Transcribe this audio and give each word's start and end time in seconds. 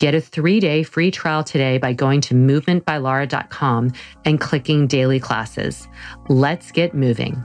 Get 0.00 0.14
a 0.14 0.20
three 0.20 0.60
day 0.60 0.84
free 0.84 1.10
trial 1.10 1.42
today 1.42 1.76
by 1.76 1.92
going 1.92 2.20
to 2.20 2.34
movementbylara.com 2.34 3.92
and 4.24 4.40
clicking 4.40 4.86
daily 4.86 5.18
classes. 5.18 5.88
Let's 6.28 6.70
get 6.70 6.94
moving. 6.94 7.42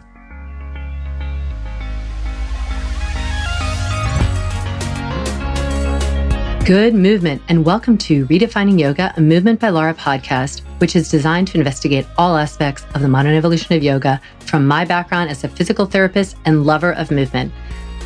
Good 6.63 6.93
movement, 6.93 7.41
and 7.49 7.65
welcome 7.65 7.97
to 7.97 8.27
Redefining 8.27 8.79
Yoga, 8.79 9.15
a 9.17 9.21
Movement 9.21 9.59
by 9.59 9.69
Lara 9.69 9.95
podcast, 9.95 10.61
which 10.79 10.95
is 10.95 11.09
designed 11.09 11.47
to 11.47 11.57
investigate 11.57 12.05
all 12.19 12.37
aspects 12.37 12.85
of 12.93 13.01
the 13.01 13.09
modern 13.09 13.33
evolution 13.33 13.75
of 13.75 13.81
yoga 13.81 14.21
from 14.41 14.67
my 14.67 14.85
background 14.85 15.31
as 15.31 15.43
a 15.43 15.49
physical 15.49 15.87
therapist 15.87 16.37
and 16.45 16.67
lover 16.67 16.93
of 16.93 17.09
movement. 17.09 17.51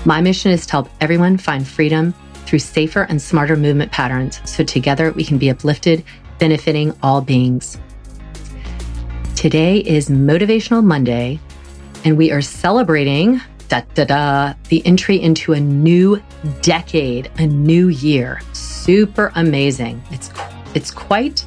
My 0.05 0.21
mission 0.21 0.51
is 0.51 0.65
to 0.67 0.71
help 0.71 0.89
everyone 1.01 1.37
find 1.37 1.67
freedom 1.67 2.13
through 2.47 2.59
safer 2.59 3.03
and 3.03 3.21
smarter 3.21 3.55
movement 3.55 3.91
patterns 3.91 4.41
so 4.49 4.63
together 4.63 5.11
we 5.11 5.23
can 5.23 5.37
be 5.37 5.49
uplifted, 5.49 6.03
benefiting 6.39 6.97
all 7.03 7.21
beings. 7.21 7.77
Today 9.35 9.79
is 9.79 10.09
Motivational 10.09 10.83
Monday, 10.83 11.39
and 12.05 12.17
we 12.17 12.31
are 12.31 12.41
celebrating 12.41 13.39
da, 13.67 13.81
da, 13.93 14.05
da, 14.05 14.53
the 14.69 14.83
entry 14.86 15.21
into 15.21 15.53
a 15.53 15.59
new 15.59 16.21
decade, 16.61 17.30
a 17.37 17.45
new 17.45 17.89
year. 17.89 18.41
Super 18.53 19.31
amazing. 19.36 20.02
It's 20.11 20.31
it's 20.73 20.89
quite 20.89 21.45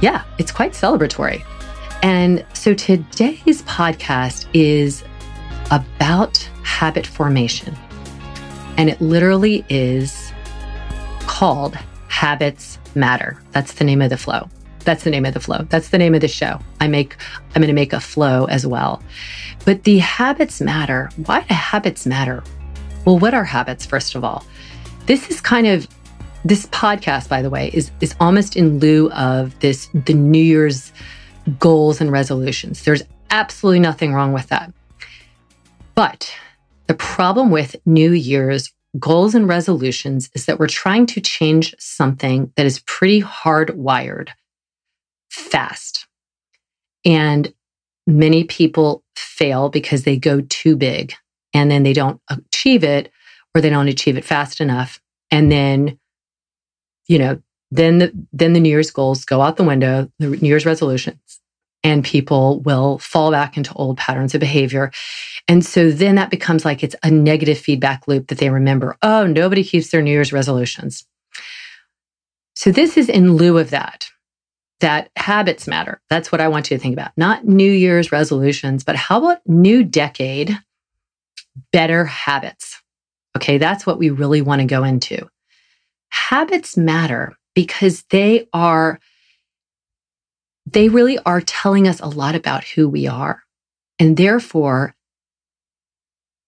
yeah, 0.00 0.24
it's 0.38 0.52
quite 0.52 0.72
celebratory. 0.72 1.44
And 2.02 2.44
so 2.52 2.74
today's 2.74 3.62
podcast 3.62 4.46
is 4.52 5.04
about 5.70 6.36
habit 6.64 7.06
formation. 7.06 7.76
And 8.76 8.88
it 8.88 9.00
literally 9.00 9.64
is 9.68 10.32
called 11.20 11.76
Habits 12.08 12.78
Matter. 12.94 13.42
That's 13.52 13.74
the 13.74 13.84
name 13.84 14.02
of 14.02 14.10
the 14.10 14.16
flow. 14.16 14.48
That's 14.84 15.04
the 15.04 15.10
name 15.10 15.24
of 15.24 15.34
the 15.34 15.40
flow. 15.40 15.66
That's 15.68 15.90
the 15.90 15.98
name 15.98 16.14
of 16.14 16.20
the 16.20 16.28
show. 16.28 16.58
I 16.80 16.88
make 16.88 17.16
I'm 17.54 17.62
going 17.62 17.68
to 17.68 17.74
make 17.74 17.92
a 17.92 18.00
flow 18.00 18.46
as 18.46 18.66
well. 18.66 19.02
But 19.64 19.84
the 19.84 19.98
habits 19.98 20.60
matter. 20.60 21.10
Why 21.26 21.40
do 21.42 21.54
habits 21.54 22.06
matter? 22.06 22.42
Well, 23.04 23.18
what 23.18 23.34
are 23.34 23.44
habits 23.44 23.86
first 23.86 24.14
of 24.14 24.24
all? 24.24 24.44
This 25.06 25.30
is 25.30 25.40
kind 25.40 25.66
of 25.66 25.86
this 26.44 26.66
podcast 26.66 27.28
by 27.28 27.40
the 27.40 27.50
way 27.50 27.70
is 27.72 27.92
is 28.00 28.16
almost 28.18 28.56
in 28.56 28.80
lieu 28.80 29.10
of 29.12 29.58
this 29.60 29.88
the 29.94 30.14
New 30.14 30.42
Year's 30.42 30.92
goals 31.58 32.00
and 32.00 32.10
resolutions. 32.10 32.82
There's 32.84 33.02
absolutely 33.30 33.80
nothing 33.80 34.12
wrong 34.12 34.32
with 34.32 34.48
that. 34.48 34.72
But 35.94 36.32
the 36.86 36.94
problem 36.94 37.50
with 37.50 37.76
New 37.86 38.12
Year's 38.12 38.72
goals 38.98 39.34
and 39.34 39.48
resolutions 39.48 40.30
is 40.34 40.46
that 40.46 40.58
we're 40.58 40.66
trying 40.66 41.06
to 41.06 41.20
change 41.20 41.74
something 41.78 42.52
that 42.56 42.66
is 42.66 42.80
pretty 42.80 43.22
hardwired 43.22 44.30
fast. 45.30 46.06
And 47.04 47.52
many 48.06 48.44
people 48.44 49.02
fail 49.16 49.68
because 49.68 50.04
they 50.04 50.16
go 50.16 50.42
too 50.42 50.76
big 50.76 51.14
and 51.54 51.70
then 51.70 51.82
they 51.82 51.92
don't 51.92 52.20
achieve 52.28 52.84
it 52.84 53.10
or 53.54 53.60
they 53.60 53.70
don't 53.70 53.88
achieve 53.88 54.16
it 54.16 54.24
fast 54.24 54.60
enough. 54.60 55.00
And 55.30 55.50
then, 55.50 55.98
you 57.06 57.18
know, 57.18 57.40
then 57.70 57.98
the, 57.98 58.12
then 58.32 58.52
the 58.52 58.60
New 58.60 58.68
Year's 58.68 58.90
goals 58.90 59.24
go 59.24 59.40
out 59.40 59.56
the 59.56 59.64
window, 59.64 60.10
the 60.18 60.28
New 60.28 60.48
Year's 60.48 60.66
resolutions, 60.66 61.40
and 61.84 62.04
people 62.04 62.60
will 62.60 62.98
fall 62.98 63.30
back 63.30 63.56
into 63.56 63.72
old 63.74 63.96
patterns 63.96 64.34
of 64.34 64.40
behavior. 64.40 64.92
And 65.48 65.64
so 65.64 65.90
then 65.90 66.14
that 66.14 66.30
becomes 66.30 66.64
like 66.64 66.82
it's 66.82 66.96
a 67.02 67.10
negative 67.10 67.58
feedback 67.58 68.06
loop 68.06 68.28
that 68.28 68.38
they 68.38 68.50
remember, 68.50 68.96
oh, 69.02 69.26
nobody 69.26 69.64
keeps 69.64 69.90
their 69.90 70.02
New 70.02 70.12
Year's 70.12 70.32
resolutions. 70.32 71.04
So 72.54 72.70
this 72.70 72.96
is 72.96 73.08
in 73.08 73.34
lieu 73.34 73.58
of 73.58 73.70
that 73.70 74.08
that 74.82 75.10
habits 75.16 75.68
matter. 75.68 76.02
That's 76.10 76.32
what 76.32 76.40
I 76.40 76.48
want 76.48 76.70
you 76.70 76.76
to 76.76 76.82
think 76.82 76.92
about. 76.92 77.12
Not 77.16 77.46
New 77.46 77.70
Year's 77.70 78.12
resolutions, 78.12 78.84
but 78.84 78.96
how 78.96 79.18
about 79.18 79.38
new 79.46 79.84
decade 79.84 80.58
better 81.72 82.04
habits? 82.04 82.82
Okay, 83.36 83.58
that's 83.58 83.86
what 83.86 83.98
we 83.98 84.10
really 84.10 84.42
want 84.42 84.60
to 84.60 84.66
go 84.66 84.82
into. 84.84 85.28
Habits 86.10 86.76
matter 86.76 87.32
because 87.54 88.02
they 88.10 88.48
are 88.52 88.98
they 90.66 90.88
really 90.88 91.18
are 91.20 91.40
telling 91.40 91.88
us 91.88 92.00
a 92.00 92.06
lot 92.06 92.34
about 92.34 92.64
who 92.64 92.88
we 92.88 93.06
are. 93.06 93.42
And 93.98 94.16
therefore 94.16 94.94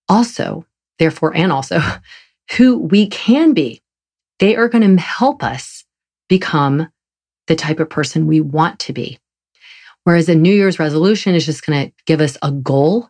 also, 0.08 0.66
therefore 0.98 1.36
and 1.36 1.52
also 1.52 1.80
who 2.56 2.78
we 2.78 3.08
can 3.08 3.52
be. 3.52 3.82
They 4.38 4.56
are 4.56 4.68
going 4.68 4.96
to 4.96 5.02
help 5.02 5.42
us 5.42 5.84
become 6.28 6.88
the 7.46 7.56
type 7.56 7.80
of 7.80 7.90
person 7.90 8.26
we 8.26 8.40
want 8.40 8.78
to 8.80 8.92
be. 8.92 9.18
Whereas 10.04 10.28
a 10.28 10.34
New 10.34 10.54
Year's 10.54 10.78
resolution 10.78 11.34
is 11.34 11.46
just 11.46 11.64
going 11.64 11.86
to 11.86 11.92
give 12.06 12.20
us 12.20 12.36
a 12.42 12.50
goal 12.50 13.08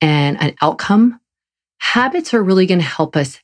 and 0.00 0.40
an 0.40 0.54
outcome. 0.60 1.20
Habits 1.78 2.34
are 2.34 2.42
really 2.42 2.66
going 2.66 2.80
to 2.80 2.84
help 2.84 3.16
us 3.16 3.40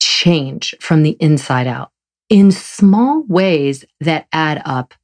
change 0.00 0.74
from 0.80 1.02
the 1.02 1.16
inside 1.18 1.66
out 1.66 1.90
in 2.28 2.52
small 2.52 3.24
ways 3.26 3.84
that 4.00 4.26
add 4.32 4.62
up 4.64 4.94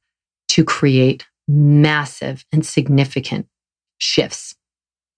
to 0.51 0.65
create 0.65 1.25
massive 1.47 2.45
and 2.51 2.65
significant 2.65 3.47
shifts 3.97 4.55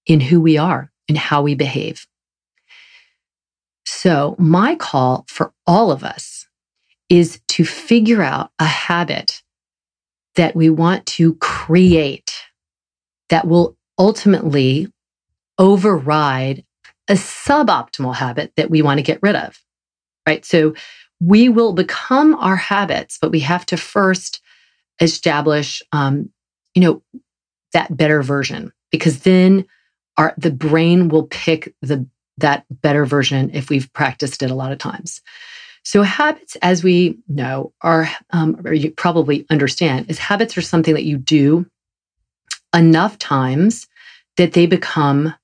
in 0.05 0.19
who 0.19 0.39
we 0.39 0.57
are 0.57 0.91
and 1.09 1.17
how 1.17 1.41
we 1.41 1.55
behave. 1.55 2.05
So, 3.85 4.35
my 4.37 4.75
call 4.75 5.25
for 5.27 5.53
all 5.65 5.91
of 5.91 6.03
us 6.03 6.47
is 7.09 7.41
to 7.47 7.65
figure 7.65 8.21
out 8.21 8.51
a 8.59 8.65
habit 8.65 9.41
that 10.35 10.55
we 10.55 10.69
want 10.69 11.05
to 11.05 11.35
create 11.35 12.31
that 13.29 13.47
will 13.47 13.75
ultimately 13.97 14.87
override 15.57 16.63
a 17.07 17.13
suboptimal 17.13 18.15
habit 18.15 18.51
that 18.55 18.69
we 18.69 18.81
want 18.81 18.99
to 18.99 19.03
get 19.03 19.19
rid 19.21 19.35
of. 19.35 19.59
Right. 20.27 20.45
So 20.45 20.73
we 21.19 21.49
will 21.49 21.73
become 21.73 22.35
our 22.35 22.55
habits, 22.55 23.17
but 23.21 23.31
we 23.31 23.39
have 23.41 23.65
to 23.67 23.77
first 23.77 24.42
establish, 25.03 25.81
um, 25.91 26.29
you 26.73 26.81
know, 26.81 27.03
that 27.73 27.95
better 27.95 28.21
version 28.21 28.71
because 28.91 29.19
then 29.19 29.65
our 30.17 30.33
the 30.37 30.51
brain 30.51 31.09
will 31.09 31.27
pick 31.27 31.73
the 31.81 32.07
that 32.37 32.65
better 32.69 33.05
version 33.05 33.51
if 33.53 33.69
we've 33.69 33.91
practiced 33.93 34.41
it 34.41 34.51
a 34.51 34.55
lot 34.55 34.71
of 34.71 34.79
times. 34.79 35.21
So, 35.83 36.01
habits, 36.01 36.55
as 36.61 36.83
we 36.83 37.19
know, 37.27 37.73
are, 37.81 38.09
um, 38.31 38.61
or 38.65 38.73
you 38.73 38.91
probably 38.91 39.45
understand, 39.49 40.09
is 40.09 40.17
habits 40.17 40.57
are 40.57 40.61
something 40.61 40.93
that 40.93 41.03
you 41.03 41.17
do 41.17 41.65
enough 42.73 43.17
times 43.17 43.87
that 44.37 44.53
they 44.53 44.65
become 44.65 45.35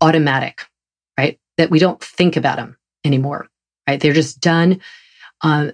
automatic, 0.00 0.66
right? 1.16 1.38
That 1.56 1.70
we 1.70 1.78
don't 1.78 2.02
think 2.02 2.36
about 2.36 2.56
them 2.56 2.76
anymore, 3.04 3.48
right? 3.88 4.00
They're 4.00 4.12
just 4.12 4.40
done 4.40 4.80
uh, 5.42 5.70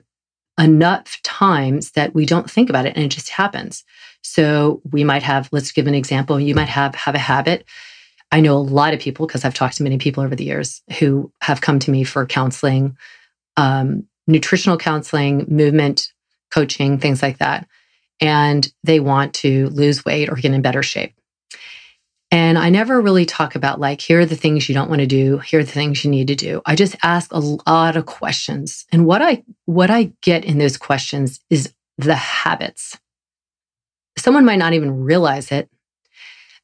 enough 0.58 1.20
times 1.22 1.92
that 1.92 2.14
we 2.14 2.24
don't 2.26 2.50
think 2.50 2.70
about 2.70 2.86
it 2.86 2.96
and 2.96 3.04
it 3.04 3.08
just 3.08 3.30
happens. 3.30 3.84
So 4.22 4.80
we 4.90 5.04
might 5.04 5.22
have, 5.22 5.48
let's 5.52 5.72
give 5.72 5.86
an 5.86 5.94
example. 5.94 6.40
You 6.40 6.54
might 6.54 6.68
have 6.68 6.94
have 6.94 7.14
a 7.14 7.18
habit. 7.18 7.64
I 8.32 8.40
know 8.40 8.56
a 8.56 8.58
lot 8.58 8.94
of 8.94 9.00
people 9.00 9.26
because 9.26 9.44
I've 9.44 9.54
talked 9.54 9.76
to 9.76 9.82
many 9.82 9.98
people 9.98 10.24
over 10.24 10.34
the 10.34 10.44
years 10.44 10.82
who 10.98 11.32
have 11.42 11.60
come 11.60 11.78
to 11.80 11.90
me 11.90 12.04
for 12.04 12.26
counseling, 12.26 12.96
um, 13.56 14.06
nutritional 14.26 14.78
counseling, 14.78 15.46
movement 15.48 16.12
coaching, 16.50 16.98
things 16.98 17.22
like 17.22 17.38
that. 17.38 17.68
And 18.20 18.66
they 18.82 18.98
want 18.98 19.34
to 19.34 19.68
lose 19.68 20.04
weight 20.04 20.28
or 20.28 20.36
get 20.36 20.52
in 20.52 20.62
better 20.62 20.82
shape. 20.82 21.14
And 22.30 22.58
I 22.58 22.70
never 22.70 23.00
really 23.00 23.24
talk 23.24 23.54
about 23.54 23.78
like, 23.78 24.00
here 24.00 24.20
are 24.20 24.26
the 24.26 24.36
things 24.36 24.68
you 24.68 24.74
don't 24.74 24.88
want 24.88 25.00
to 25.00 25.06
do. 25.06 25.38
Here 25.38 25.60
are 25.60 25.64
the 25.64 25.70
things 25.70 26.04
you 26.04 26.10
need 26.10 26.26
to 26.28 26.34
do. 26.34 26.60
I 26.66 26.74
just 26.74 26.96
ask 27.02 27.32
a 27.32 27.38
lot 27.38 27.96
of 27.96 28.06
questions. 28.06 28.84
And 28.90 29.06
what 29.06 29.22
I, 29.22 29.44
what 29.64 29.90
I 29.90 30.12
get 30.22 30.44
in 30.44 30.58
those 30.58 30.76
questions 30.76 31.40
is 31.50 31.72
the 31.98 32.16
habits. 32.16 32.98
Someone 34.18 34.44
might 34.44 34.58
not 34.58 34.72
even 34.72 35.04
realize 35.04 35.52
it, 35.52 35.70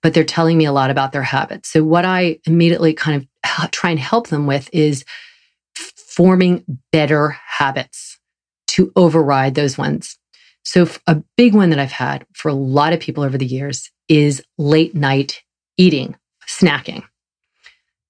but 0.02 0.14
they're 0.14 0.24
telling 0.24 0.58
me 0.58 0.64
a 0.64 0.72
lot 0.72 0.90
about 0.90 1.12
their 1.12 1.22
habits. 1.22 1.68
So 1.68 1.84
what 1.84 2.04
I 2.04 2.38
immediately 2.44 2.92
kind 2.92 3.26
of 3.44 3.70
try 3.70 3.90
and 3.90 4.00
help 4.00 4.28
them 4.28 4.46
with 4.46 4.68
is 4.72 5.04
forming 5.76 6.64
better 6.90 7.36
habits 7.46 8.18
to 8.68 8.92
override 8.96 9.54
those 9.54 9.78
ones. 9.78 10.18
So 10.64 10.88
a 11.06 11.22
big 11.36 11.54
one 11.54 11.70
that 11.70 11.78
I've 11.78 11.92
had 11.92 12.26
for 12.32 12.48
a 12.48 12.54
lot 12.54 12.92
of 12.92 13.00
people 13.00 13.22
over 13.22 13.38
the 13.38 13.46
years 13.46 13.90
is 14.08 14.42
late 14.58 14.94
night 14.94 15.42
eating, 15.76 16.16
snacking. 16.46 17.02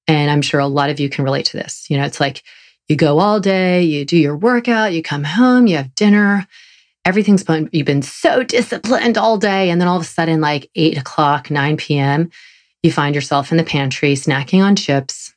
And 0.09 0.31
I'm 0.31 0.43
sure 0.43 0.61
a 0.61 0.67
lot 0.67 0.91
of 0.91 1.00
you 1.00 1.09
can 1.09 1.25
relate 1.25 1.47
to 1.47 1.56
this. 1.56 1.88
You 1.88 1.99
know, 1.99 2.05
it's 2.05 2.20
like 2.20 2.43
you 2.88 2.97
go 2.97 3.19
all 3.19 3.41
day, 3.41 3.82
you 3.82 4.05
do 4.05 4.17
your 4.17 4.37
workout, 4.37 4.93
you 4.93 5.03
come 5.03 5.25
home, 5.25 5.67
you 5.67 5.76
have 5.76 5.94
dinner, 5.94 6.47
everything's 7.05 7.44
been, 7.44 7.69
you've 7.73 7.87
been 7.87 8.03
so 8.03 8.43
disciplined 8.43 9.19
all 9.19 9.38
day. 9.38 9.70
And 9.70 9.81
then 9.81 9.88
all 9.88 9.97
of 9.97 10.03
a 10.03 10.06
sudden, 10.06 10.41
like 10.41 10.70
eight 10.75 10.99
o'clock, 10.99 11.50
9 11.50 11.76
p.m., 11.76 12.31
you 12.82 12.91
find 12.91 13.14
yourself 13.14 13.53
in 13.53 13.59
the 13.59 13.64
pantry 13.64 14.14
snacking 14.14 14.62
on 14.62 14.75
chips, 14.75 15.32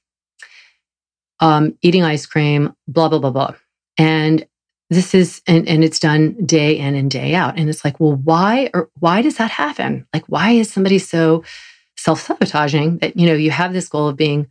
um, 1.39 1.77
eating 1.81 2.03
ice 2.03 2.25
cream, 2.25 2.73
blah, 2.87 3.07
blah, 3.07 3.19
blah, 3.19 3.29
blah. 3.29 3.53
And 3.97 4.47
this 4.89 5.13
is, 5.13 5.41
and, 5.47 5.67
and 5.67 5.83
it's 5.83 5.99
done 5.99 6.33
day 6.45 6.77
in 6.77 6.95
and 6.95 7.09
day 7.09 7.35
out. 7.35 7.57
And 7.57 7.69
it's 7.69 7.85
like, 7.85 7.99
well, 7.99 8.15
why 8.15 8.69
or 8.73 8.89
why 8.99 9.21
does 9.21 9.37
that 9.37 9.51
happen? 9.51 10.07
Like, 10.13 10.25
why 10.27 10.51
is 10.51 10.71
somebody 10.71 10.99
so 10.99 11.43
self-sabotaging 12.05 12.99
that 12.99 13.17
you 13.17 13.25
know 13.25 13.33
you 13.33 13.51
have 13.51 13.73
this 13.73 13.89
goal 13.89 14.07
of 14.07 14.15
being 14.15 14.47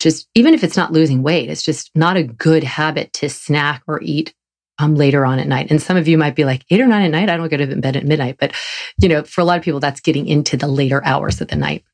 just 0.00 0.28
even 0.34 0.54
if 0.54 0.64
it's 0.64 0.76
not 0.76 0.92
losing 0.92 1.22
weight 1.22 1.50
it's 1.50 1.62
just 1.62 1.90
not 1.94 2.16
a 2.16 2.22
good 2.22 2.64
habit 2.64 3.12
to 3.12 3.28
snack 3.28 3.82
or 3.86 4.00
eat 4.02 4.34
um, 4.78 4.94
later 4.94 5.24
on 5.24 5.38
at 5.38 5.46
night. 5.46 5.70
And 5.70 5.80
some 5.80 5.96
of 5.96 6.08
you 6.08 6.18
might 6.18 6.34
be 6.34 6.44
like 6.44 6.64
eight 6.70 6.80
or 6.80 6.86
nine 6.86 7.04
at 7.04 7.10
night? 7.10 7.30
I 7.30 7.36
don't 7.36 7.48
go 7.48 7.56
to 7.56 7.76
bed 7.76 7.96
at 7.96 8.04
midnight. 8.04 8.36
But 8.38 8.54
you 8.98 9.08
know 9.08 9.22
for 9.22 9.40
a 9.40 9.44
lot 9.44 9.58
of 9.58 9.64
people 9.64 9.80
that's 9.80 10.00
getting 10.00 10.26
into 10.26 10.56
the 10.56 10.66
later 10.66 11.04
hours 11.04 11.40
of 11.40 11.48
the 11.48 11.56
night. 11.56 11.84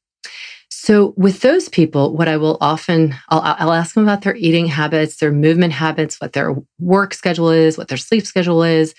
So 0.70 1.12
with 1.16 1.40
those 1.40 1.68
people 1.68 2.16
what 2.16 2.28
i 2.28 2.36
will 2.36 2.56
often 2.60 3.14
I'll, 3.28 3.42
I'll 3.42 3.72
ask 3.72 3.94
them 3.94 4.04
about 4.04 4.22
their 4.22 4.36
eating 4.36 4.66
habits 4.66 5.16
their 5.16 5.32
movement 5.32 5.72
habits 5.72 6.20
what 6.20 6.32
their 6.32 6.54
work 6.78 7.12
schedule 7.12 7.50
is 7.50 7.76
what 7.76 7.88
their 7.88 7.98
sleep 7.98 8.24
schedule 8.24 8.62
is 8.62 8.94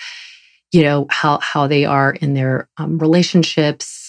you 0.71 0.83
know 0.83 1.07
how 1.09 1.39
how 1.39 1.67
they 1.67 1.85
are 1.85 2.11
in 2.11 2.33
their 2.33 2.69
um, 2.77 2.97
relationships 2.97 4.00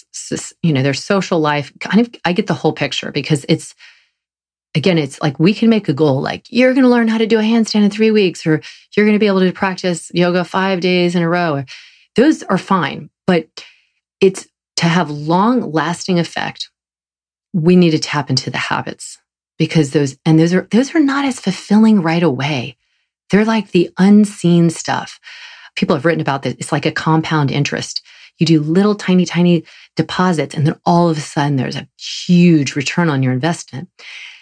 you 0.61 0.73
know, 0.73 0.83
their 0.83 0.93
social 0.93 1.39
life. 1.39 1.71
Kind 1.79 1.99
of, 1.99 2.13
I 2.23 2.33
get 2.33 2.47
the 2.47 2.53
whole 2.53 2.73
picture 2.73 3.11
because 3.11 3.45
it's, 3.49 3.75
again, 4.75 4.97
it's 4.97 5.21
like 5.21 5.39
we 5.39 5.53
can 5.53 5.69
make 5.69 5.89
a 5.89 5.93
goal 5.93 6.21
like 6.21 6.45
you're 6.49 6.73
going 6.73 6.83
to 6.83 6.89
learn 6.89 7.07
how 7.07 7.17
to 7.17 7.27
do 7.27 7.39
a 7.39 7.43
handstand 7.43 7.83
in 7.83 7.91
three 7.91 8.11
weeks, 8.11 8.45
or 8.45 8.61
you're 8.95 9.05
going 9.05 9.15
to 9.15 9.19
be 9.19 9.27
able 9.27 9.41
to 9.41 9.51
practice 9.51 10.11
yoga 10.13 10.43
five 10.43 10.79
days 10.79 11.15
in 11.15 11.21
a 11.21 11.29
row. 11.29 11.63
Those 12.15 12.43
are 12.43 12.57
fine, 12.57 13.09
but 13.27 13.47
it's 14.21 14.47
to 14.77 14.85
have 14.85 15.09
long 15.09 15.71
lasting 15.71 16.19
effect. 16.19 16.69
We 17.53 17.75
need 17.75 17.91
to 17.91 17.99
tap 17.99 18.29
into 18.29 18.49
the 18.49 18.57
habits 18.57 19.19
because 19.59 19.91
those, 19.91 20.17
and 20.25 20.39
those 20.39 20.53
are, 20.53 20.67
those 20.71 20.95
are 20.95 20.99
not 20.99 21.25
as 21.25 21.39
fulfilling 21.39 22.01
right 22.01 22.23
away. 22.23 22.77
They're 23.29 23.45
like 23.45 23.71
the 23.71 23.91
unseen 23.97 24.69
stuff. 24.69 25.19
People 25.75 25.95
have 25.95 26.05
written 26.05 26.21
about 26.21 26.43
this. 26.43 26.55
It's 26.59 26.71
like 26.71 26.85
a 26.85 26.91
compound 26.91 27.51
interest. 27.51 28.01
You 28.39 28.45
do 28.45 28.61
little 28.61 28.95
tiny, 28.95 29.25
tiny 29.25 29.63
deposits, 29.95 30.55
and 30.55 30.65
then 30.65 30.79
all 30.85 31.09
of 31.09 31.17
a 31.17 31.21
sudden 31.21 31.55
there's 31.55 31.75
a 31.75 31.87
huge 31.97 32.75
return 32.75 33.09
on 33.09 33.23
your 33.23 33.33
investment. 33.33 33.89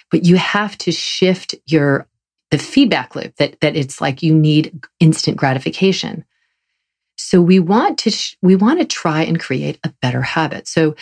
But 0.09 0.25
you 0.25 0.37
have 0.37 0.77
to 0.79 0.91
shift 0.91 1.55
your 1.65 2.07
the 2.51 2.57
feedback 2.57 3.15
loop 3.15 3.35
that 3.37 3.59
that 3.61 3.75
it's 3.75 4.01
like 4.01 4.21
you 4.21 4.33
need 4.33 4.79
instant 4.99 5.37
gratification. 5.37 6.25
So 7.17 7.41
we 7.41 7.59
want 7.59 7.97
to 7.99 8.11
sh- 8.11 8.35
we 8.41 8.55
want 8.55 8.79
to 8.79 8.85
try 8.85 9.23
and 9.23 9.39
create 9.39 9.79
a 9.83 9.93
better 10.01 10.21
habit. 10.21 10.67
So 10.67 10.95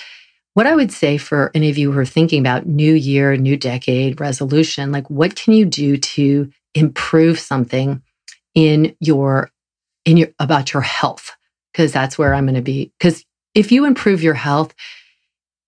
what 0.54 0.68
I 0.68 0.76
would 0.76 0.92
say 0.92 1.18
for 1.18 1.52
any 1.54 1.70
of 1.70 1.78
you 1.78 1.92
who 1.92 2.00
are 2.00 2.06
thinking 2.06 2.40
about 2.40 2.66
new 2.66 2.94
year, 2.94 3.38
new 3.38 3.56
decade 3.56 4.20
resolution, 4.20 4.92
like 4.92 5.10
what 5.10 5.36
can 5.36 5.54
you 5.54 5.66
do 5.66 5.98
to 5.98 6.50
improve 6.76 7.40
something 7.40 8.02
in 8.56 8.96
your 9.00 9.52
in 10.06 10.18
your 10.18 10.30
about 10.40 10.74
your 10.74 10.82
health? 10.82 11.29
Because 11.80 11.94
that's 11.94 12.18
where 12.18 12.34
I'm 12.34 12.44
going 12.44 12.56
to 12.56 12.62
be. 12.62 12.92
Because 13.00 13.24
if 13.56 13.72
you 13.72 13.86
improve 13.86 14.22
your 14.22 14.34
health, 14.34 14.76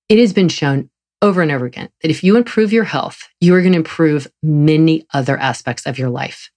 it 0.10 0.20
has 0.20 0.34
been 0.34 0.50
shown 0.50 0.90
over 1.22 1.42
and 1.42 1.54
over 1.54 1.66
again 1.66 1.88
that 2.02 2.12
if 2.12 2.22
you 2.22 2.36
improve 2.36 2.74
your 2.74 2.84
health, 2.84 3.30
you 3.40 3.56
are 3.56 3.62
going 3.62 3.72
to 3.72 3.78
improve 3.78 4.30
many 4.44 5.06
other 5.14 5.38
aspects 5.38 5.86
of 5.86 5.98
your 5.98 6.10
life. 6.10 6.52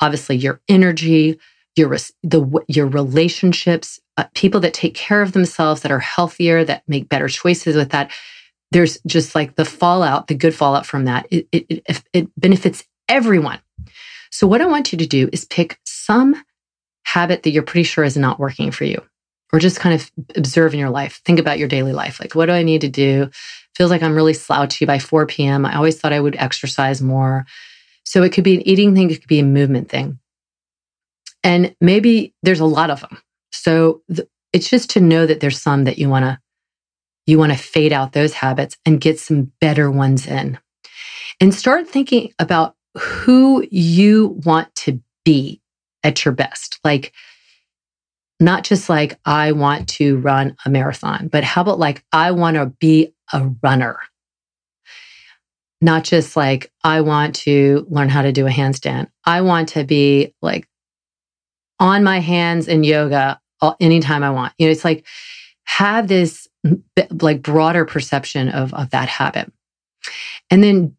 Obviously, 0.00 0.36
your 0.36 0.60
energy, 0.68 1.36
your 1.74 1.96
the 2.22 2.64
your 2.68 2.86
relationships, 2.86 3.98
uh, 4.16 4.26
people 4.34 4.60
that 4.60 4.72
take 4.72 4.94
care 4.94 5.20
of 5.20 5.32
themselves, 5.32 5.80
that 5.80 5.90
are 5.90 5.98
healthier, 5.98 6.64
that 6.64 6.84
make 6.86 7.08
better 7.08 7.26
choices 7.26 7.74
with 7.74 7.90
that. 7.90 8.12
There's 8.70 9.00
just 9.04 9.34
like 9.34 9.56
the 9.56 9.64
fallout, 9.64 10.28
the 10.28 10.36
good 10.36 10.54
fallout 10.54 10.86
from 10.86 11.06
that. 11.06 11.26
It, 11.32 11.48
it, 11.50 11.82
it, 11.88 12.04
it 12.12 12.40
benefits 12.40 12.84
everyone. 13.08 13.58
So, 14.30 14.46
what 14.46 14.60
I 14.60 14.66
want 14.66 14.92
you 14.92 14.98
to 14.98 15.06
do 15.06 15.28
is 15.32 15.44
pick 15.44 15.80
some 15.84 16.40
habit 17.12 17.42
that 17.42 17.50
you're 17.50 17.62
pretty 17.62 17.82
sure 17.82 18.04
is 18.04 18.16
not 18.16 18.38
working 18.38 18.70
for 18.70 18.84
you 18.84 19.02
or 19.52 19.58
just 19.58 19.80
kind 19.80 19.94
of 19.94 20.10
observe 20.36 20.72
in 20.72 20.78
your 20.78 20.90
life. 20.90 21.20
Think 21.24 21.40
about 21.40 21.58
your 21.58 21.66
daily 21.66 21.92
life. 21.92 22.20
Like, 22.20 22.34
what 22.34 22.46
do 22.46 22.52
I 22.52 22.62
need 22.62 22.82
to 22.82 22.88
do? 22.88 23.30
Feels 23.74 23.90
like 23.90 24.02
I'm 24.02 24.14
really 24.14 24.32
slouchy 24.32 24.84
by 24.84 25.00
4 25.00 25.26
p.m. 25.26 25.66
I 25.66 25.74
always 25.74 25.98
thought 25.98 26.12
I 26.12 26.20
would 26.20 26.36
exercise 26.36 27.02
more. 27.02 27.46
So 28.04 28.22
it 28.22 28.32
could 28.32 28.44
be 28.44 28.54
an 28.54 28.66
eating 28.66 28.94
thing, 28.94 29.10
it 29.10 29.20
could 29.20 29.28
be 29.28 29.40
a 29.40 29.44
movement 29.44 29.88
thing. 29.88 30.18
And 31.42 31.74
maybe 31.80 32.34
there's 32.42 32.60
a 32.60 32.64
lot 32.64 32.90
of 32.90 33.00
them. 33.00 33.18
So 33.50 34.02
it's 34.52 34.68
just 34.68 34.90
to 34.90 35.00
know 35.00 35.26
that 35.26 35.40
there's 35.40 35.60
some 35.60 35.84
that 35.84 35.98
you 35.98 36.08
want 36.08 36.24
to 36.24 36.38
you 37.26 37.38
want 37.38 37.52
to 37.52 37.58
fade 37.58 37.92
out 37.92 38.12
those 38.12 38.32
habits 38.32 38.76
and 38.84 39.00
get 39.00 39.18
some 39.18 39.52
better 39.60 39.90
ones 39.90 40.26
in. 40.26 40.58
And 41.40 41.54
start 41.54 41.88
thinking 41.88 42.32
about 42.38 42.74
who 42.96 43.64
you 43.70 44.40
want 44.44 44.74
to 44.76 45.00
be 45.24 45.59
at 46.02 46.24
your 46.24 46.32
best. 46.32 46.78
Like, 46.84 47.12
not 48.38 48.64
just 48.64 48.88
like, 48.88 49.18
I 49.24 49.52
want 49.52 49.88
to 49.90 50.16
run 50.18 50.56
a 50.64 50.70
marathon, 50.70 51.28
but 51.28 51.44
how 51.44 51.60
about 51.62 51.78
like, 51.78 52.02
I 52.12 52.30
want 52.30 52.56
to 52.56 52.66
be 52.66 53.12
a 53.32 53.50
runner? 53.62 53.98
Not 55.82 56.04
just 56.04 56.36
like, 56.36 56.72
I 56.82 57.02
want 57.02 57.34
to 57.36 57.86
learn 57.90 58.08
how 58.08 58.22
to 58.22 58.32
do 58.32 58.46
a 58.46 58.50
handstand. 58.50 59.08
I 59.24 59.42
want 59.42 59.70
to 59.70 59.84
be 59.84 60.34
like 60.40 60.68
on 61.78 62.04
my 62.04 62.20
hands 62.20 62.68
in 62.68 62.84
yoga 62.84 63.40
anytime 63.78 64.22
I 64.22 64.30
want. 64.30 64.54
You 64.58 64.66
know, 64.66 64.72
it's 64.72 64.84
like, 64.84 65.06
have 65.64 66.08
this 66.08 66.48
like 67.20 67.42
broader 67.42 67.84
perception 67.84 68.48
of, 68.48 68.74
of 68.74 68.90
that 68.90 69.08
habit. 69.08 69.52
And 70.50 70.64
then 70.64 70.96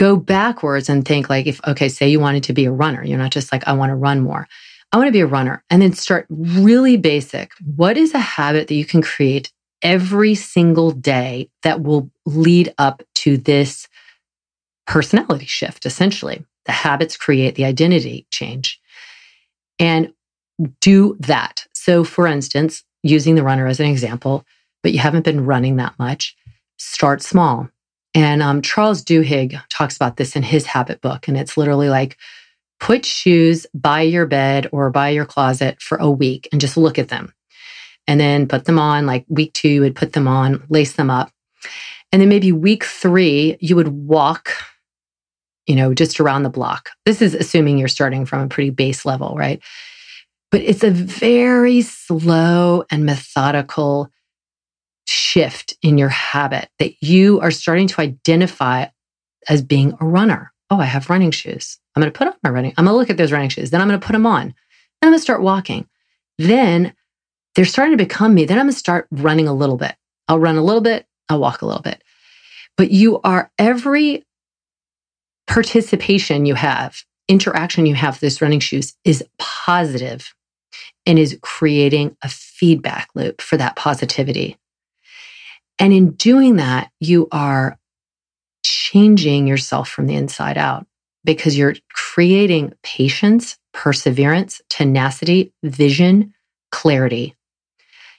go 0.00 0.16
backwards 0.16 0.88
and 0.88 1.04
think 1.04 1.28
like 1.28 1.46
if 1.46 1.60
okay 1.66 1.88
say 1.88 2.08
you 2.08 2.18
wanted 2.18 2.42
to 2.42 2.54
be 2.54 2.64
a 2.64 2.72
runner 2.72 3.04
you're 3.04 3.18
not 3.18 3.30
just 3.30 3.52
like 3.52 3.62
i 3.68 3.72
want 3.72 3.90
to 3.90 3.94
run 3.94 4.20
more. 4.20 4.48
I 4.92 4.96
want 4.96 5.08
to 5.08 5.12
be 5.12 5.20
a 5.20 5.26
runner. 5.26 5.62
And 5.70 5.80
then 5.80 5.92
start 5.92 6.26
really 6.28 6.96
basic. 6.96 7.52
What 7.76 7.96
is 7.96 8.12
a 8.14 8.18
habit 8.18 8.68
that 8.68 8.74
you 8.74 8.84
can 8.84 9.02
create 9.02 9.52
every 9.82 10.34
single 10.34 10.90
day 10.90 11.48
that 11.62 11.82
will 11.82 12.10
lead 12.26 12.74
up 12.76 13.02
to 13.16 13.36
this 13.36 13.88
personality 14.86 15.46
shift 15.46 15.86
essentially? 15.86 16.44
The 16.66 16.72
habits 16.72 17.16
create 17.16 17.54
the 17.54 17.64
identity 17.64 18.26
change. 18.30 18.80
And 19.78 20.12
do 20.80 21.16
that. 21.20 21.66
So 21.72 22.04
for 22.04 22.26
instance 22.26 22.84
using 23.02 23.34
the 23.34 23.42
runner 23.42 23.66
as 23.66 23.80
an 23.80 23.86
example 23.86 24.44
but 24.82 24.92
you 24.92 24.98
haven't 24.98 25.24
been 25.24 25.46
running 25.46 25.76
that 25.76 25.98
much 25.98 26.36
start 26.76 27.22
small 27.22 27.66
And 28.14 28.42
um, 28.42 28.62
Charles 28.62 29.04
Duhigg 29.04 29.60
talks 29.68 29.96
about 29.96 30.16
this 30.16 30.34
in 30.34 30.42
his 30.42 30.66
habit 30.66 31.00
book. 31.00 31.28
And 31.28 31.36
it's 31.36 31.56
literally 31.56 31.88
like 31.88 32.16
put 32.80 33.04
shoes 33.04 33.66
by 33.74 34.02
your 34.02 34.26
bed 34.26 34.68
or 34.72 34.90
by 34.90 35.10
your 35.10 35.26
closet 35.26 35.80
for 35.80 35.98
a 35.98 36.10
week 36.10 36.48
and 36.50 36.60
just 36.60 36.76
look 36.76 36.98
at 36.98 37.08
them. 37.08 37.32
And 38.06 38.18
then 38.18 38.48
put 38.48 38.64
them 38.64 38.78
on. 38.78 39.06
Like 39.06 39.24
week 39.28 39.52
two, 39.52 39.68
you 39.68 39.80
would 39.82 39.94
put 39.94 40.14
them 40.14 40.26
on, 40.26 40.64
lace 40.68 40.94
them 40.94 41.10
up. 41.10 41.30
And 42.10 42.20
then 42.20 42.28
maybe 42.28 42.50
week 42.50 42.82
three, 42.82 43.56
you 43.60 43.76
would 43.76 43.88
walk, 43.88 44.50
you 45.66 45.76
know, 45.76 45.94
just 45.94 46.18
around 46.18 46.42
the 46.42 46.50
block. 46.50 46.90
This 47.06 47.22
is 47.22 47.34
assuming 47.34 47.78
you're 47.78 47.86
starting 47.86 48.26
from 48.26 48.40
a 48.40 48.48
pretty 48.48 48.70
base 48.70 49.04
level, 49.04 49.36
right? 49.36 49.62
But 50.50 50.62
it's 50.62 50.82
a 50.82 50.90
very 50.90 51.82
slow 51.82 52.84
and 52.90 53.06
methodical 53.06 54.10
shift 55.10 55.74
in 55.82 55.98
your 55.98 56.08
habit 56.08 56.68
that 56.78 57.02
you 57.02 57.40
are 57.40 57.50
starting 57.50 57.88
to 57.88 58.00
identify 58.00 58.86
as 59.48 59.62
being 59.62 59.94
a 60.00 60.04
runner. 60.04 60.52
Oh, 60.70 60.78
I 60.78 60.84
have 60.84 61.10
running 61.10 61.30
shoes. 61.30 61.78
I'm 61.94 62.00
going 62.00 62.12
to 62.12 62.16
put 62.16 62.28
on 62.28 62.34
my 62.42 62.50
running. 62.50 62.72
I'm 62.76 62.84
going 62.84 62.94
to 62.94 62.98
look 62.98 63.10
at 63.10 63.16
those 63.16 63.32
running 63.32 63.48
shoes. 63.48 63.70
Then 63.70 63.80
I'm 63.80 63.88
going 63.88 63.98
to 63.98 64.06
put 64.06 64.12
them 64.12 64.26
on. 64.26 64.46
Then 64.46 64.54
I'm 65.02 65.10
going 65.10 65.18
to 65.18 65.22
start 65.22 65.42
walking. 65.42 65.88
Then 66.38 66.94
they're 67.54 67.64
starting 67.64 67.96
to 67.96 68.04
become 68.04 68.34
me. 68.34 68.44
Then 68.44 68.58
I'm 68.58 68.66
going 68.66 68.72
to 68.72 68.78
start 68.78 69.08
running 69.10 69.48
a 69.48 69.52
little 69.52 69.76
bit. 69.76 69.94
I'll 70.28 70.38
run 70.38 70.56
a 70.56 70.62
little 70.62 70.80
bit. 70.80 71.06
I'll 71.28 71.40
walk 71.40 71.62
a 71.62 71.66
little 71.66 71.82
bit. 71.82 72.02
But 72.76 72.92
you 72.92 73.20
are 73.22 73.50
every 73.58 74.24
participation 75.48 76.46
you 76.46 76.54
have, 76.54 77.02
interaction 77.28 77.86
you 77.86 77.94
have 77.94 78.14
with 78.14 78.20
those 78.20 78.40
running 78.40 78.60
shoes 78.60 78.94
is 79.04 79.24
positive 79.38 80.32
and 81.04 81.18
is 81.18 81.36
creating 81.42 82.16
a 82.22 82.28
feedback 82.28 83.08
loop 83.16 83.40
for 83.40 83.56
that 83.56 83.74
positivity. 83.74 84.56
And 85.80 85.94
in 85.94 86.12
doing 86.12 86.56
that, 86.56 86.90
you 87.00 87.26
are 87.32 87.78
changing 88.62 89.46
yourself 89.46 89.88
from 89.88 90.06
the 90.06 90.14
inside 90.14 90.58
out 90.58 90.86
because 91.24 91.56
you're 91.56 91.74
creating 91.94 92.74
patience, 92.82 93.58
perseverance, 93.72 94.60
tenacity, 94.68 95.52
vision, 95.62 96.34
clarity. 96.70 97.34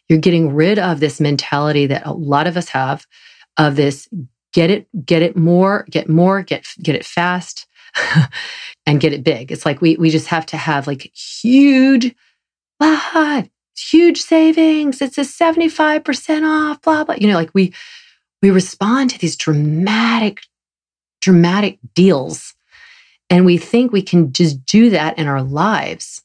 You're 0.09 0.19
getting 0.19 0.53
rid 0.53 0.79
of 0.79 0.99
this 0.99 1.21
mentality 1.21 1.85
that 1.85 2.05
a 2.05 2.11
lot 2.11 2.47
of 2.47 2.57
us 2.57 2.69
have 2.69 3.05
of 3.57 3.75
this 3.75 4.09
get 4.53 4.71
it, 4.71 4.87
get 5.05 5.21
it 5.21 5.37
more, 5.37 5.85
get 5.89 6.09
more, 6.09 6.41
get, 6.41 6.65
get 6.81 6.95
it 6.95 7.05
fast 7.05 7.67
and 8.85 8.99
get 8.99 9.13
it 9.13 9.23
big. 9.23 9.51
It's 9.51 9.65
like 9.65 9.81
we, 9.81 9.95
we 9.97 10.09
just 10.09 10.27
have 10.27 10.45
to 10.47 10.57
have 10.57 10.87
like 10.87 11.11
huge, 11.15 12.13
ah, 12.79 13.43
huge 13.81 14.21
savings. 14.21 15.01
It's 15.01 15.17
a 15.17 15.21
75% 15.21 16.43
off, 16.43 16.81
blah, 16.81 17.03
blah. 17.03 17.15
You 17.15 17.27
know, 17.27 17.35
like 17.35 17.51
we, 17.53 17.73
we 18.41 18.51
respond 18.51 19.09
to 19.11 19.19
these 19.19 19.35
dramatic, 19.35 20.41
dramatic 21.21 21.79
deals. 21.93 22.53
And 23.29 23.45
we 23.45 23.57
think 23.57 23.91
we 23.91 24.01
can 24.01 24.33
just 24.33 24.65
do 24.65 24.89
that 24.89 25.17
in 25.17 25.27
our 25.27 25.41
lives. 25.41 26.21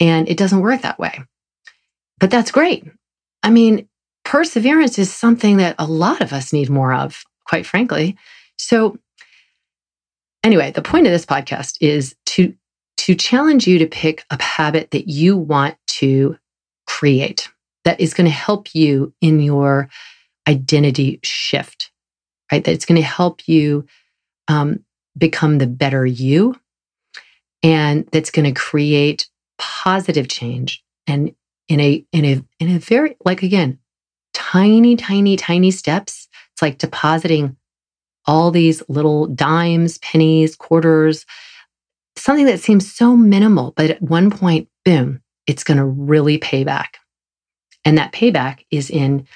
And 0.00 0.28
it 0.28 0.36
doesn't 0.36 0.60
work 0.60 0.82
that 0.82 0.98
way. 0.98 1.20
But 2.18 2.30
that's 2.30 2.50
great. 2.50 2.84
I 3.42 3.50
mean, 3.50 3.88
perseverance 4.24 4.98
is 4.98 5.12
something 5.12 5.58
that 5.58 5.74
a 5.78 5.86
lot 5.86 6.20
of 6.20 6.32
us 6.32 6.52
need 6.52 6.70
more 6.70 6.94
of, 6.94 7.24
quite 7.46 7.66
frankly. 7.66 8.16
So, 8.56 8.96
anyway, 10.42 10.70
the 10.70 10.82
point 10.82 11.06
of 11.06 11.12
this 11.12 11.26
podcast 11.26 11.76
is 11.80 12.14
to 12.26 12.54
to 12.96 13.14
challenge 13.14 13.66
you 13.66 13.78
to 13.80 13.86
pick 13.86 14.24
a 14.30 14.40
habit 14.40 14.92
that 14.92 15.08
you 15.08 15.36
want 15.36 15.76
to 15.86 16.38
create 16.98 17.48
that 17.84 18.00
is 18.00 18.14
going 18.14 18.26
to 18.26 18.30
help 18.30 18.74
you 18.74 19.12
in 19.20 19.40
your 19.40 19.88
identity 20.48 21.20
shift, 21.22 21.90
right? 22.50 22.64
That 22.64 22.72
it's 22.72 22.86
going 22.86 23.00
to 23.00 23.06
help 23.06 23.46
you 23.48 23.86
um, 24.48 24.84
become 25.16 25.58
the 25.58 25.66
better 25.66 26.06
you, 26.06 26.54
and 27.62 28.06
that's 28.12 28.30
going 28.30 28.52
to 28.52 28.58
create 28.58 29.28
positive 29.58 30.28
change 30.28 30.82
and 31.06 31.34
in 31.68 31.80
a 31.80 32.04
in 32.12 32.24
a 32.24 32.42
in 32.60 32.74
a 32.74 32.78
very 32.78 33.16
like 33.24 33.42
again 33.42 33.78
tiny 34.32 34.96
tiny 34.96 35.36
tiny 35.36 35.70
steps 35.70 36.28
it's 36.52 36.60
like 36.60 36.78
depositing 36.78 37.56
all 38.26 38.50
these 38.50 38.82
little 38.88 39.26
dimes 39.28 39.98
pennies 39.98 40.56
quarters 40.56 41.24
something 42.16 42.46
that 42.46 42.60
seems 42.60 42.92
so 42.92 43.16
minimal 43.16 43.72
but 43.76 43.90
at 43.90 44.02
one 44.02 44.30
point 44.30 44.68
boom 44.84 45.22
it's 45.46 45.64
going 45.64 45.78
to 45.78 45.84
really 45.84 46.38
pay 46.38 46.64
back. 46.64 46.98
And 47.84 47.98
that 47.98 48.12
payback 48.12 48.64
is 48.70 48.90
in, 48.90 49.26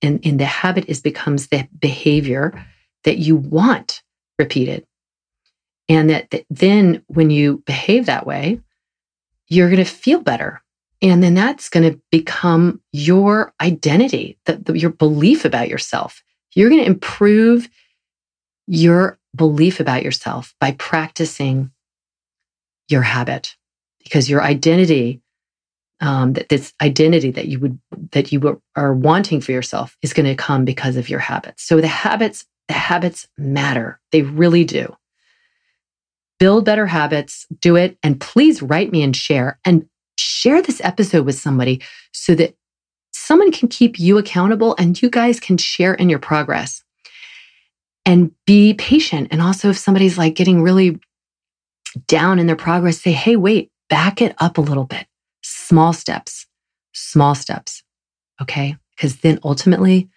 in, 0.00 0.18
in 0.20 0.38
the 0.38 0.46
habit 0.46 0.86
is 0.88 1.00
becomes 1.00 1.48
the 1.48 1.68
behavior 1.78 2.64
that 3.04 3.18
you 3.18 3.36
want 3.36 4.02
repeated. 4.38 4.86
And 5.88 6.08
that, 6.10 6.30
that 6.30 6.44
then 6.48 7.02
when 7.08 7.30
you 7.30 7.62
behave 7.66 8.06
that 8.06 8.26
way, 8.26 8.60
you're 9.48 9.68
going 9.68 9.84
to 9.84 9.90
feel 9.90 10.20
better. 10.20 10.62
And 11.02 11.22
then 11.22 11.34
that's 11.34 11.68
going 11.68 11.92
to 11.92 12.00
become 12.10 12.80
your 12.92 13.52
identity, 13.60 14.38
the, 14.46 14.56
the, 14.56 14.78
your 14.78 14.90
belief 14.90 15.44
about 15.44 15.68
yourself. 15.68 16.22
You're 16.54 16.70
going 16.70 16.80
to 16.80 16.86
improve 16.86 17.68
your 18.66 19.18
belief 19.34 19.80
about 19.80 20.02
yourself 20.02 20.54
by 20.60 20.72
practicing 20.72 21.72
your 22.88 23.02
habit 23.02 23.56
because 24.02 24.30
your 24.30 24.42
identity 24.42 25.21
um, 26.02 26.32
that 26.32 26.48
this 26.48 26.74
identity 26.82 27.30
that 27.30 27.46
you 27.46 27.60
would 27.60 27.78
that 28.10 28.32
you 28.32 28.60
are 28.76 28.92
wanting 28.92 29.40
for 29.40 29.52
yourself 29.52 29.96
is 30.02 30.12
going 30.12 30.26
to 30.26 30.34
come 30.34 30.64
because 30.64 30.96
of 30.96 31.08
your 31.08 31.20
habits. 31.20 31.62
So 31.62 31.80
the 31.80 31.86
habits, 31.86 32.44
the 32.68 32.74
habits 32.74 33.28
matter. 33.38 34.00
They 34.10 34.22
really 34.22 34.64
do. 34.64 34.94
Build 36.40 36.64
better 36.64 36.86
habits, 36.86 37.46
do 37.60 37.76
it, 37.76 37.96
and 38.02 38.20
please 38.20 38.60
write 38.62 38.90
me 38.90 39.02
and 39.02 39.14
share 39.14 39.60
and 39.64 39.86
share 40.18 40.60
this 40.60 40.80
episode 40.84 41.24
with 41.24 41.38
somebody 41.38 41.80
so 42.12 42.34
that 42.34 42.56
someone 43.12 43.52
can 43.52 43.68
keep 43.68 44.00
you 44.00 44.18
accountable 44.18 44.74
and 44.78 45.00
you 45.00 45.08
guys 45.08 45.38
can 45.38 45.56
share 45.56 45.94
in 45.94 46.10
your 46.10 46.18
progress. 46.18 46.82
And 48.04 48.32
be 48.44 48.74
patient. 48.74 49.28
And 49.30 49.40
also, 49.40 49.70
if 49.70 49.78
somebody's 49.78 50.18
like 50.18 50.34
getting 50.34 50.60
really 50.60 50.98
down 52.08 52.40
in 52.40 52.48
their 52.48 52.56
progress, 52.56 53.00
say, 53.00 53.12
hey, 53.12 53.36
wait, 53.36 53.70
back 53.88 54.20
it 54.20 54.34
up 54.38 54.58
a 54.58 54.60
little 54.60 54.82
bit 54.82 55.06
small 55.42 55.92
steps, 55.92 56.46
small 56.92 57.34
steps. 57.34 57.82
Okay. 58.40 58.76
Because 58.96 59.16
then 59.16 59.38
ultimately 59.44 60.08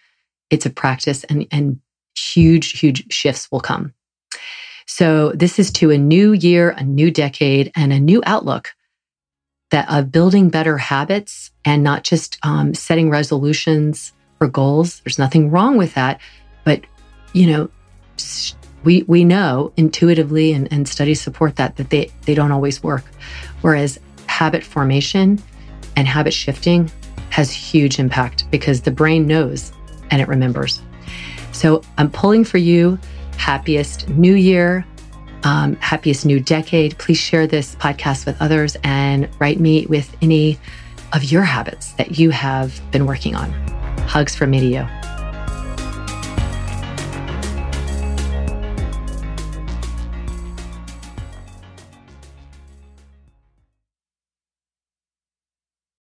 it's 0.50 0.66
a 0.66 0.70
practice 0.70 1.24
and, 1.24 1.46
and 1.50 1.80
huge, 2.16 2.78
huge 2.78 3.12
shifts 3.12 3.50
will 3.50 3.60
come. 3.60 3.92
So 4.86 5.32
this 5.32 5.58
is 5.58 5.70
to 5.72 5.90
a 5.90 5.98
new 5.98 6.32
year, 6.32 6.70
a 6.70 6.84
new 6.84 7.10
decade, 7.10 7.72
and 7.74 7.92
a 7.92 7.98
new 7.98 8.22
outlook 8.24 8.72
that 9.70 9.90
of 9.90 10.12
building 10.12 10.48
better 10.48 10.78
habits 10.78 11.50
and 11.64 11.82
not 11.82 12.04
just 12.04 12.38
um, 12.44 12.72
setting 12.72 13.10
resolutions 13.10 14.12
or 14.40 14.46
goals. 14.46 15.00
There's 15.00 15.18
nothing 15.18 15.50
wrong 15.50 15.76
with 15.76 15.94
that, 15.94 16.20
but 16.64 16.82
you 17.32 17.46
know, 17.48 17.70
we 18.84 19.02
we 19.02 19.24
know 19.24 19.72
intuitively 19.76 20.52
and, 20.52 20.72
and 20.72 20.88
studies 20.88 21.20
support 21.20 21.56
that 21.56 21.76
that 21.76 21.90
they 21.90 22.12
they 22.22 22.34
don't 22.34 22.52
always 22.52 22.82
work. 22.82 23.04
Whereas 23.62 23.98
habit 24.36 24.62
formation 24.62 25.42
and 25.96 26.06
habit 26.06 26.34
shifting 26.34 26.90
has 27.30 27.50
huge 27.50 27.98
impact 27.98 28.44
because 28.50 28.82
the 28.82 28.90
brain 28.90 29.26
knows 29.26 29.72
and 30.10 30.20
it 30.20 30.28
remembers. 30.28 30.82
So 31.52 31.80
I'm 31.96 32.10
pulling 32.10 32.44
for 32.44 32.58
you 32.58 32.98
happiest 33.38 34.10
new 34.10 34.34
year, 34.34 34.84
um, 35.44 35.76
happiest 35.76 36.26
new 36.26 36.38
decade. 36.38 36.98
Please 36.98 37.16
share 37.16 37.46
this 37.46 37.76
podcast 37.76 38.26
with 38.26 38.36
others 38.42 38.76
and 38.84 39.26
write 39.38 39.58
me 39.58 39.86
with 39.86 40.14
any 40.20 40.58
of 41.14 41.24
your 41.24 41.42
habits 41.42 41.94
that 41.94 42.18
you 42.18 42.28
have 42.28 42.78
been 42.90 43.06
working 43.06 43.34
on. 43.34 43.50
Hugs 44.06 44.36
from 44.36 44.50
me 44.50 44.60
to 44.60 44.66
you. 44.66 45.05